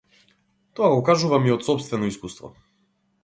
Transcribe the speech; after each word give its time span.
Тоа 0.79 0.87
го 0.93 1.03
кажувам 1.09 1.45
и 1.49 1.53
од 1.57 1.67
сопствено 1.69 2.09
искуство. 2.13 2.53